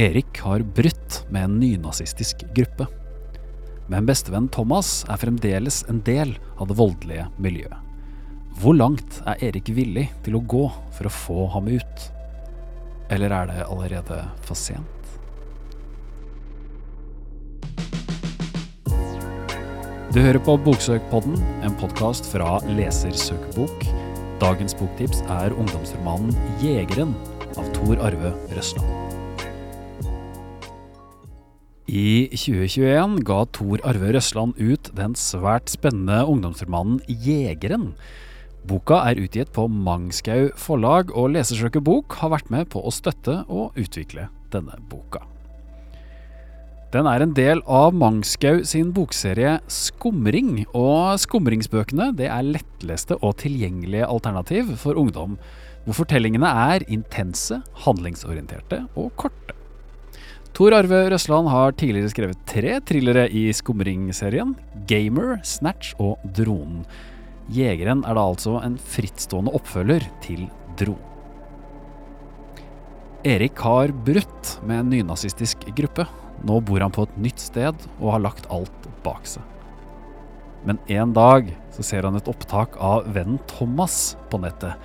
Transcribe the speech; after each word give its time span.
Erik 0.00 0.38
har 0.40 0.60
brutt 0.60 1.26
med 1.28 1.44
en 1.44 1.58
nynazistisk 1.60 2.36
gruppe. 2.54 2.86
Men 3.92 4.06
bestevenn 4.08 4.46
Thomas 4.48 5.02
er 5.12 5.20
fremdeles 5.20 5.82
en 5.92 5.98
del 6.06 6.32
av 6.56 6.70
det 6.70 6.76
voldelige 6.78 7.26
miljøet. 7.36 7.76
Hvor 8.62 8.78
langt 8.78 9.18
er 9.28 9.44
Erik 9.50 9.68
villig 9.76 10.06
til 10.24 10.38
å 10.38 10.42
gå 10.54 10.62
for 10.96 11.10
å 11.10 11.12
få 11.12 11.44
ham 11.52 11.68
ut? 11.68 12.06
Eller 13.12 13.34
er 13.42 13.52
det 13.52 13.66
allerede 13.66 14.22
for 14.46 14.56
sent? 14.56 14.88
Du 20.14 20.22
hører 20.24 20.40
på 20.48 20.56
Boksøkpodden, 20.64 21.36
en 21.60 21.76
podkast 21.76 22.32
fra 22.32 22.56
Lesersøkebok. 22.72 23.84
Dagens 24.40 24.80
boktips 24.80 25.20
er 25.28 25.52
ungdomsromanen 25.52 26.32
'Jegeren' 26.64 27.18
av 27.52 27.68
Tor 27.76 28.00
Arve 28.00 28.32
Røsland. 28.56 29.10
I 31.90 32.30
2021 32.30 33.16
ga 33.26 33.40
Tor 33.50 33.80
Arve 33.82 34.12
Røsland 34.14 34.54
ut 34.62 34.92
den 34.94 35.16
svært 35.18 35.72
spennende 35.72 36.20
ungdomsromanen 36.22 37.00
'Jegeren'. 37.08 37.96
Boka 38.62 39.00
er 39.08 39.18
utgitt 39.18 39.50
på 39.50 39.64
Mangskau 39.66 40.52
forlag, 40.54 41.10
og 41.10 41.32
Lesersøkebok 41.34 42.14
har 42.20 42.30
vært 42.36 42.52
med 42.54 42.70
på 42.70 42.84
å 42.84 42.94
støtte 42.94 43.40
og 43.48 43.74
utvikle 43.74 44.28
denne 44.54 44.78
boka. 44.86 45.24
Den 46.94 47.10
er 47.10 47.24
en 47.24 47.34
del 47.34 47.62
av 47.66 47.90
Mangskau 47.94 48.62
sin 48.62 48.92
bokserie 48.94 49.58
Skumring, 49.66 50.66
og 50.70 51.18
skumringsbøkene 51.18 52.12
er 52.22 52.46
lettleste 52.46 53.18
og 53.18 53.40
tilgjengelige 53.42 54.06
alternativ 54.06 54.76
for 54.78 54.94
ungdom, 54.94 55.40
hvor 55.86 56.04
fortellingene 56.04 56.50
er 56.70 56.86
intense, 56.86 57.64
handlingsorienterte 57.82 58.84
og 58.94 59.10
korte. 59.16 59.59
Tor 60.60 60.74
Arve 60.76 60.98
Røsland 61.08 61.48
har 61.48 61.72
tidligere 61.72 62.10
skrevet 62.12 62.40
tre 62.44 62.74
thrillere 62.84 63.22
i 63.32 63.46
Skumring-serien, 63.56 64.50
Gamer, 64.84 65.38
Snatch 65.40 65.94
og 65.96 66.20
Dronen. 66.36 66.82
Jegeren 67.48 68.02
er 68.04 68.18
da 68.18 68.24
altså 68.28 68.58
en 68.60 68.74
frittstående 68.76 69.54
oppfølger 69.56 70.04
til 70.20 70.42
Dronen. 70.76 71.00
Erik 73.24 73.56
har 73.64 73.94
brutt 74.04 74.50
med 74.68 74.82
en 74.82 74.92
nynazistisk 74.92 75.64
gruppe, 75.80 76.04
nå 76.44 76.60
bor 76.68 76.84
han 76.84 76.92
på 76.92 77.08
et 77.08 77.16
nytt 77.24 77.40
sted 77.40 77.88
og 77.94 78.12
har 78.18 78.24
lagt 78.26 78.52
alt 78.52 78.90
bak 79.00 79.24
seg. 79.32 79.40
Men 80.68 80.82
en 80.92 81.16
dag 81.16 81.54
så 81.72 81.88
ser 81.88 82.04
han 82.04 82.20
et 82.20 82.28
opptak 82.28 82.76
av 82.76 83.08
vennen 83.16 83.40
Thomas 83.56 84.12
på 84.28 84.44
nettet. 84.44 84.76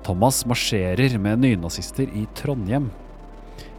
Thomas 0.00 0.46
marsjerer 0.48 1.20
med 1.20 1.44
nynazister 1.44 2.08
i 2.08 2.24
Trondheim. 2.40 2.88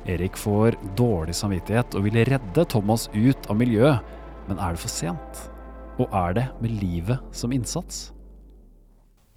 Erik 0.10 0.38
får 0.38 0.78
dårlig 0.98 1.36
samvittighet 1.38 1.94
og 1.98 2.08
vil 2.08 2.18
redde 2.26 2.66
Thomas 2.66 3.06
ut 3.14 3.50
av 3.52 3.60
miljøet, 3.60 4.02
men 4.48 4.58
er 4.58 4.74
det 4.74 4.82
for 4.82 4.90
sent? 4.90 5.44
Og 6.02 6.10
er 6.10 6.34
det 6.38 6.48
med 6.64 6.74
livet 6.82 7.22
som 7.36 7.54
innsats? 7.54 8.10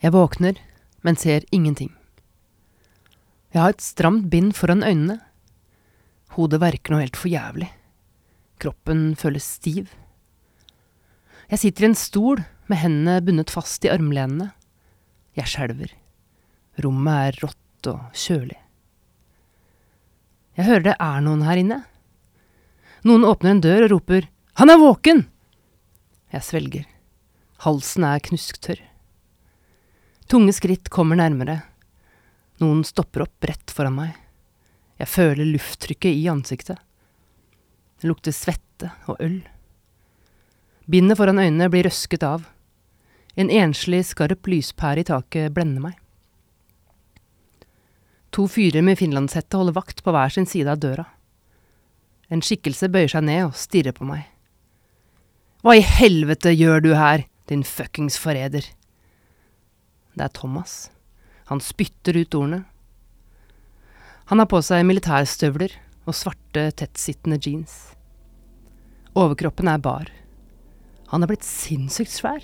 Jeg 0.01 0.15
våkner, 0.15 0.57
men 1.05 1.21
ser 1.21 1.45
ingenting. 1.53 1.93
Jeg 3.53 3.61
har 3.61 3.77
et 3.77 3.85
stramt 3.85 4.31
bind 4.33 4.55
foran 4.57 4.83
øynene. 4.83 5.21
Hodet 6.35 6.63
verker 6.65 6.95
noe 6.95 7.05
helt 7.05 7.21
for 7.21 7.31
jævlig. 7.31 7.69
Kroppen 8.59 9.13
føles 9.21 9.45
stiv. 9.61 9.93
Jeg 11.53 11.61
sitter 11.61 11.85
i 11.85 11.91
en 11.93 11.99
stol 11.99 12.41
med 12.73 12.81
hendene 12.81 13.21
bundet 13.23 13.53
fast 13.53 13.85
i 13.85 13.93
armlenene. 13.93 14.49
Jeg 15.37 15.51
skjelver. 15.53 15.93
Rommet 16.81 17.29
er 17.29 17.41
rått 17.45 17.91
og 17.93 18.17
kjølig. 18.17 18.64
Jeg 20.55 20.69
hører 20.69 20.87
det 20.87 20.97
er 21.03 21.23
noen 21.25 21.43
her 21.47 21.59
inne. 21.59 21.81
Noen 23.05 23.27
åpner 23.27 23.55
en 23.55 23.63
dør 23.65 23.87
og 23.87 23.95
roper 23.97 24.29
Han 24.61 24.71
er 24.71 24.79
våken! 24.79 25.25
Jeg 26.35 26.47
svelger. 26.47 26.85
Halsen 27.65 28.07
er 28.07 28.23
knusktørr. 28.23 28.81
Tunge 30.31 30.55
skritt 30.57 30.91
kommer 30.95 31.19
nærmere. 31.19 31.61
Noen 32.63 32.85
stopper 32.87 33.27
opp 33.27 33.47
rett 33.47 33.75
foran 33.75 33.97
meg. 33.99 34.15
Jeg 34.99 35.11
føler 35.11 35.49
lufttrykket 35.49 36.15
i 36.15 36.29
ansiktet. 36.31 36.79
Det 38.01 38.11
lukter 38.11 38.35
svette 38.35 38.93
og 39.11 39.19
øl. 39.23 39.41
Bindet 40.91 41.19
foran 41.19 41.41
øynene 41.43 41.71
blir 41.73 41.89
røsket 41.89 42.27
av. 42.27 42.47
En 43.35 43.51
enslig, 43.51 44.05
skarp 44.07 44.47
lyspære 44.47 45.03
i 45.03 45.09
taket 45.09 45.55
blender 45.55 45.89
meg. 45.89 45.99
To 48.35 48.49
fyrer 48.51 48.83
med 48.83 48.99
finlandshette 48.99 49.55
holder 49.55 49.77
vakt 49.77 50.01
på 50.03 50.11
hver 50.15 50.33
sin 50.35 50.47
side 50.51 50.73
av 50.73 50.81
døra. 50.83 51.05
En 52.35 52.43
skikkelse 52.43 52.89
bøyer 52.91 53.13
seg 53.13 53.23
ned 53.29 53.45
og 53.47 53.59
stirrer 53.59 53.95
på 53.95 54.07
meg. 54.09 54.25
Hva 55.63 55.77
i 55.79 55.85
helvete 55.87 56.51
gjør 56.51 56.83
du 56.83 56.91
her, 56.99 57.29
din 57.47 57.63
fuckings 57.63 58.17
forræder? 58.19 58.67
Det 60.19 60.25
er 60.27 60.35
Thomas. 60.35 60.91
Han 61.47 61.63
spytter 61.63 62.19
ut 62.19 62.35
ordene. 62.35 62.65
Han 64.33 64.41
har 64.43 64.51
på 64.51 64.59
seg 64.65 64.83
militærstøvler 64.89 65.77
og 66.09 66.17
svarte, 66.17 66.67
tettsittende 66.75 67.39
jeans. 67.39 67.95
Overkroppen 69.15 69.71
er 69.71 69.79
bar. 69.79 70.11
Han 71.13 71.23
er 71.23 71.31
blitt 71.31 71.47
sinnssykt 71.47 72.11
svær. 72.11 72.43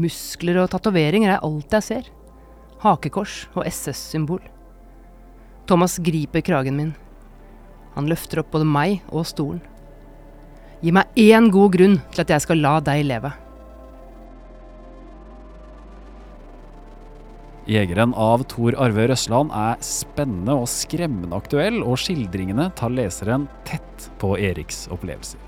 Muskler 0.00 0.62
og 0.62 0.72
tatoveringer 0.72 1.36
er 1.36 1.44
alt 1.44 1.76
jeg 1.76 1.88
ser. 1.90 2.10
Hakekors 2.80 3.44
og 3.52 3.66
SS-symbol. 3.68 4.53
Thomas 5.66 5.98
griper 5.98 6.44
kragen 6.44 6.76
min. 6.76 6.92
Han 7.94 8.10
løfter 8.10 8.42
opp 8.42 8.50
både 8.52 8.66
meg 8.68 9.00
og 9.08 9.24
stolen. 9.28 9.62
Gi 10.84 10.92
meg 10.92 11.16
én 11.16 11.48
god 11.52 11.72
grunn 11.78 11.96
til 12.12 12.24
at 12.24 12.32
jeg 12.34 12.44
skal 12.44 12.60
la 12.60 12.74
deg 12.84 13.06
leve. 13.08 13.30
Jegeren 17.64 18.12
av 18.20 18.42
Tor 18.52 18.76
Arve 18.76 19.06
Røsland 19.08 19.54
er 19.56 19.78
spennende 19.80 20.58
og 20.60 20.68
skremmende 20.68 21.38
aktuell, 21.38 21.80
og 21.80 21.96
skildringene 22.02 22.68
tar 22.76 22.92
leseren 22.92 23.46
tett 23.64 24.10
på 24.20 24.34
Eriks 24.36 24.84
opplevelser. 24.92 25.40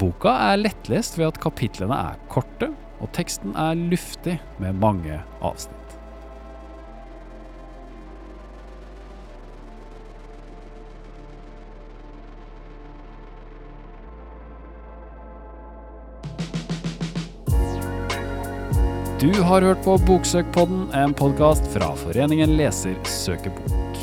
Boka 0.00 0.32
er 0.48 0.62
lettlest 0.62 1.20
ved 1.20 1.34
at 1.34 1.42
kapitlene 1.44 1.98
er 2.12 2.16
korte, 2.32 2.70
og 3.04 3.12
teksten 3.16 3.52
er 3.52 3.76
luftig 3.76 4.38
med 4.62 4.80
mange 4.80 5.20
avsnitt. 5.44 5.98
Du 19.26 19.40
har 19.42 19.62
hørt 19.62 19.80
på 19.82 19.96
Boksøkpodden, 20.06 20.84
en 20.94 21.10
podkast 21.14 21.64
fra 21.72 21.88
Foreningen 21.98 22.52
Leser 22.54 22.94
søker 23.10 23.50
bok. 23.56 23.96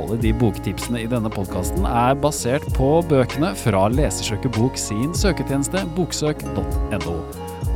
Alle 0.00 0.16
de 0.22 0.30
boktipsene 0.32 1.02
i 1.02 1.10
denne 1.12 1.28
podkasten 1.28 1.84
er 1.84 2.16
basert 2.22 2.64
på 2.72 2.88
bøkene 3.10 3.50
fra 3.60 3.82
Lesersøkebok 3.92 4.80
sin 4.80 5.12
søketjeneste 5.12 5.84
boksøk.no. 5.98 7.18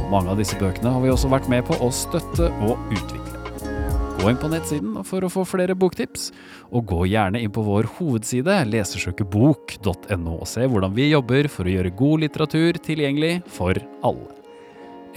Mange 0.09 0.33
av 0.33 0.41
disse 0.41 0.57
bøkene 0.57 0.95
har 0.95 1.05
vi 1.05 1.13
også 1.13 1.29
vært 1.35 1.53
med 1.53 1.69
på 1.69 1.77
å 1.85 1.93
støtte 1.93 2.49
og 2.65 2.81
utvikle. 2.89 3.69
Gå 4.17 4.33
inn 4.33 4.41
på 4.41 4.53
nettsiden 4.57 5.05
for 5.05 5.29
å 5.29 5.33
få 5.37 5.45
flere 5.53 5.77
boktips, 5.77 6.31
og 6.73 6.89
gå 6.89 7.11
gjerne 7.12 7.45
inn 7.45 7.53
på 7.53 7.67
vår 7.69 7.93
hovedside 7.99 8.57
lesersøkebok.no 8.73 10.41
og 10.41 10.49
se 10.49 10.65
hvordan 10.65 10.97
vi 10.97 11.12
jobber 11.12 11.53
for 11.53 11.69
å 11.69 11.77
gjøre 11.77 11.97
god 12.01 12.29
litteratur 12.29 12.85
tilgjengelig 12.89 13.43
for 13.53 13.77
alle. 14.01 14.40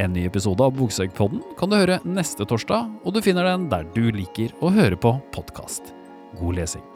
En 0.01 0.13
ny 0.13 0.25
episode 0.25 0.63
av 0.65 0.73
Boksøkpodden 0.77 1.43
kan 1.59 1.69
du 1.69 1.77
høre 1.77 1.99
neste 2.07 2.47
torsdag, 2.49 2.89
og 3.05 3.13
du 3.13 3.21
finner 3.21 3.45
den 3.51 3.67
der 3.69 3.85
du 3.93 4.07
liker 4.15 4.55
å 4.63 4.73
høre 4.73 4.97
på 4.97 5.13
podkast. 5.35 5.93
God 6.39 6.57
lesing. 6.57 6.92